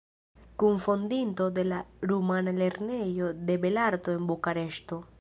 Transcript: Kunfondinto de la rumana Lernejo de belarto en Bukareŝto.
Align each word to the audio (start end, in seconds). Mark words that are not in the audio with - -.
Kunfondinto 0.61 1.51
de 1.59 1.63
la 1.65 1.85
rumana 2.01 2.51
Lernejo 2.63 3.31
de 3.51 3.57
belarto 3.67 4.09
en 4.19 4.25
Bukareŝto. 4.33 5.05